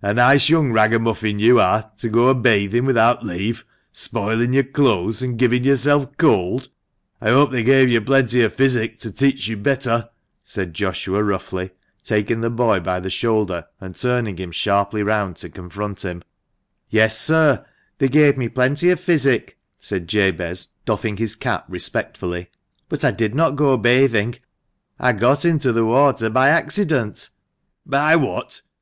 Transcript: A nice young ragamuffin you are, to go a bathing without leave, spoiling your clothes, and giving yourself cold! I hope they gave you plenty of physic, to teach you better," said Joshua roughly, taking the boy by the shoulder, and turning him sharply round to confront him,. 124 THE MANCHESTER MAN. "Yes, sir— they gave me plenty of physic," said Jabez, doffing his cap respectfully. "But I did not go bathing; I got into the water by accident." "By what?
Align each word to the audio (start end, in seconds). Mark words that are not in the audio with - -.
A 0.00 0.14
nice 0.14 0.48
young 0.48 0.72
ragamuffin 0.72 1.38
you 1.38 1.60
are, 1.60 1.90
to 1.98 2.08
go 2.08 2.28
a 2.28 2.34
bathing 2.34 2.86
without 2.86 3.22
leave, 3.22 3.66
spoiling 3.92 4.54
your 4.54 4.64
clothes, 4.64 5.20
and 5.20 5.38
giving 5.38 5.64
yourself 5.64 6.16
cold! 6.16 6.70
I 7.20 7.28
hope 7.28 7.50
they 7.50 7.62
gave 7.62 7.90
you 7.90 8.00
plenty 8.00 8.40
of 8.40 8.54
physic, 8.54 8.98
to 9.00 9.12
teach 9.12 9.46
you 9.46 9.58
better," 9.58 10.08
said 10.42 10.72
Joshua 10.72 11.22
roughly, 11.22 11.70
taking 12.02 12.40
the 12.40 12.48
boy 12.48 12.80
by 12.80 12.98
the 12.98 13.10
shoulder, 13.10 13.66
and 13.78 13.94
turning 13.94 14.38
him 14.38 14.52
sharply 14.52 15.02
round 15.02 15.36
to 15.36 15.50
confront 15.50 16.02
him,. 16.02 16.22
124 16.90 16.96
THE 16.96 17.02
MANCHESTER 17.02 17.32
MAN. 17.34 17.60
"Yes, 17.60 17.60
sir— 17.60 17.66
they 17.98 18.08
gave 18.08 18.38
me 18.38 18.48
plenty 18.48 18.88
of 18.88 18.98
physic," 18.98 19.58
said 19.78 20.08
Jabez, 20.08 20.68
doffing 20.86 21.18
his 21.18 21.36
cap 21.36 21.66
respectfully. 21.68 22.48
"But 22.88 23.04
I 23.04 23.10
did 23.10 23.34
not 23.34 23.56
go 23.56 23.76
bathing; 23.76 24.36
I 24.98 25.12
got 25.12 25.44
into 25.44 25.72
the 25.72 25.84
water 25.84 26.30
by 26.30 26.48
accident." 26.48 27.28
"By 27.84 28.16
what? 28.16 28.62